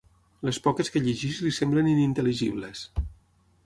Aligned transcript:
Les 0.47 0.57
poques 0.67 0.89
que 0.95 1.03
llegeix 1.03 1.43
li 1.45 1.53
semblen 1.59 1.93
inintel·ligibles. 1.93 2.87